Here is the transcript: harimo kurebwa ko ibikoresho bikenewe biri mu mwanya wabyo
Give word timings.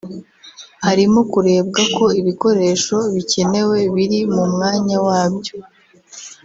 harimo 0.85 1.19
kurebwa 1.31 1.81
ko 1.95 2.05
ibikoresho 2.19 2.97
bikenewe 3.13 3.77
biri 3.95 4.19
mu 4.35 4.43
mwanya 4.53 4.97
wabyo 5.07 5.55